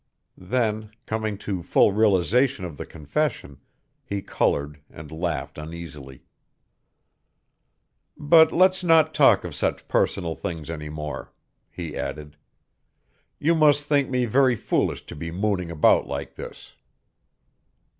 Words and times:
Then, 0.39 0.89
coming 1.05 1.37
to 1.45 1.61
full 1.61 1.91
realization 1.91 2.65
of 2.65 2.75
the 2.77 2.87
confession, 2.87 3.59
he 4.03 4.23
colored 4.23 4.81
and 4.89 5.11
laughed 5.11 5.59
uneasily. 5.59 6.23
"But 8.17 8.51
let's 8.51 8.83
not 8.83 9.13
talk 9.13 9.43
of 9.43 9.53
such 9.53 9.87
personal 9.87 10.33
things 10.33 10.71
any 10.71 10.89
more," 10.89 11.31
he 11.69 11.95
added. 11.95 12.35
"You 13.37 13.53
must 13.53 13.83
think 13.83 14.09
me 14.09 14.25
very 14.25 14.55
foolish 14.55 15.05
to 15.05 15.15
be 15.15 15.29
mooning 15.29 15.69
about 15.69 16.07
like 16.07 16.33
this." 16.33 16.73